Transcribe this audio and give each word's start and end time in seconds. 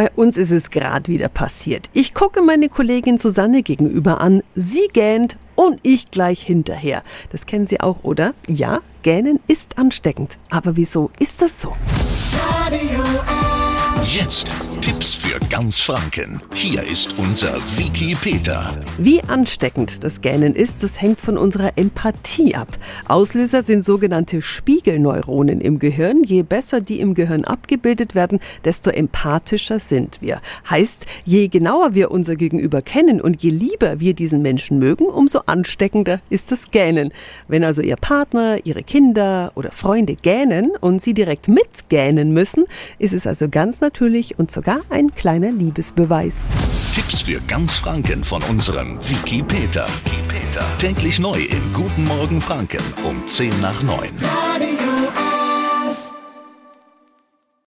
Bei 0.00 0.10
uns 0.16 0.38
ist 0.38 0.50
es 0.50 0.70
gerade 0.70 1.08
wieder 1.08 1.28
passiert. 1.28 1.90
Ich 1.92 2.14
gucke 2.14 2.40
meine 2.40 2.70
Kollegin 2.70 3.18
Susanne 3.18 3.62
gegenüber 3.62 4.22
an. 4.22 4.42
Sie 4.54 4.88
gähnt 4.94 5.36
und 5.56 5.78
ich 5.82 6.10
gleich 6.10 6.40
hinterher. 6.40 7.02
Das 7.32 7.44
kennen 7.44 7.66
Sie 7.66 7.80
auch, 7.80 8.02
oder? 8.02 8.32
Ja, 8.48 8.80
gähnen 9.02 9.40
ist 9.46 9.76
ansteckend. 9.76 10.38
Aber 10.48 10.74
wieso 10.78 11.10
ist 11.18 11.42
das 11.42 11.60
so? 11.60 11.76
Radio 12.64 13.04
Jetzt 14.04 14.48
Tipps 14.80 15.14
für 15.14 15.38
ganz 15.50 15.78
Franken. 15.78 16.42
Hier 16.54 16.82
ist 16.82 17.18
unser 17.18 17.54
Wiki 17.76 18.16
Peter. 18.18 18.74
Wie 18.96 19.22
ansteckend 19.24 20.02
das 20.02 20.22
Gähnen 20.22 20.54
ist, 20.54 20.82
das 20.82 21.02
hängt 21.02 21.20
von 21.20 21.36
unserer 21.36 21.72
Empathie 21.76 22.54
ab. 22.54 22.78
Auslöser 23.06 23.62
sind 23.62 23.84
sogenannte 23.84 24.40
Spiegelneuronen 24.40 25.60
im 25.60 25.78
Gehirn. 25.80 26.24
Je 26.24 26.42
besser 26.42 26.80
die 26.80 27.00
im 27.00 27.12
Gehirn 27.12 27.44
abgebildet 27.44 28.14
werden, 28.14 28.40
desto 28.64 28.88
empathischer 28.88 29.78
sind 29.80 30.22
wir. 30.22 30.40
Heißt, 30.70 31.04
je 31.26 31.48
genauer 31.48 31.94
wir 31.94 32.10
unser 32.10 32.36
Gegenüber 32.36 32.80
kennen 32.80 33.20
und 33.20 33.42
je 33.42 33.50
lieber 33.50 34.00
wir 34.00 34.14
diesen 34.14 34.40
Menschen 34.40 34.78
mögen, 34.78 35.04
umso 35.04 35.40
ansteckender 35.44 36.20
ist 36.30 36.52
das 36.52 36.70
Gähnen. 36.70 37.12
Wenn 37.48 37.64
also 37.64 37.82
Ihr 37.82 37.96
Partner, 37.96 38.56
Ihre 38.64 38.82
Kinder 38.82 39.52
oder 39.56 39.72
Freunde 39.72 40.14
gähnen 40.14 40.70
und 40.80 41.02
Sie 41.02 41.12
direkt 41.12 41.48
mitgähnen 41.48 42.32
müssen, 42.32 42.64
ist 42.98 43.12
es 43.12 43.26
also 43.26 43.50
ganz 43.50 43.82
natürlich 43.82 44.38
und 44.38 44.50
sogar 44.50 44.69
sogar 44.70 44.80
ein 44.90 45.12
kleiner 45.14 45.50
Liebesbeweis. 45.50 46.46
Tipps 46.94 47.20
für 47.22 47.40
ganz 47.46 47.76
Franken 47.76 48.22
von 48.22 48.42
unserem 48.44 48.98
Wiki 49.08 49.42
Peter. 49.42 49.86
Wiki 50.04 50.22
Peter. 50.28 50.64
Täglich 50.78 51.18
neu 51.18 51.40
im 51.40 51.72
Guten 51.72 52.04
Morgen 52.04 52.40
Franken 52.40 52.82
um 53.04 53.26
10 53.26 53.60
nach 53.60 53.82
9. 53.82 54.10